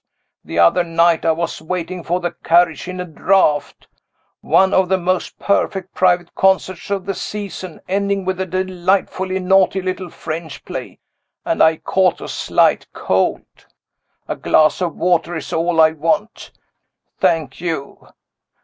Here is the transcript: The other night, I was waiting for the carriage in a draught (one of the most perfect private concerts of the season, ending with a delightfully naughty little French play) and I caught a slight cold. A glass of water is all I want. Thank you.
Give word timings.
The 0.43 0.57
other 0.57 0.83
night, 0.83 1.25
I 1.25 1.31
was 1.31 1.61
waiting 1.61 2.01
for 2.03 2.19
the 2.19 2.31
carriage 2.31 2.87
in 2.87 2.99
a 2.99 3.05
draught 3.05 3.85
(one 4.39 4.73
of 4.73 4.89
the 4.89 4.97
most 4.97 5.37
perfect 5.37 5.93
private 5.93 6.33
concerts 6.33 6.89
of 6.89 7.05
the 7.05 7.13
season, 7.13 7.81
ending 7.87 8.25
with 8.25 8.41
a 8.41 8.47
delightfully 8.47 9.37
naughty 9.37 9.79
little 9.79 10.09
French 10.09 10.65
play) 10.65 10.97
and 11.45 11.61
I 11.61 11.77
caught 11.77 12.19
a 12.19 12.27
slight 12.27 12.91
cold. 12.93 13.45
A 14.27 14.35
glass 14.35 14.81
of 14.81 14.95
water 14.95 15.35
is 15.35 15.53
all 15.53 15.79
I 15.79 15.91
want. 15.91 16.49
Thank 17.19 17.61
you. 17.61 18.07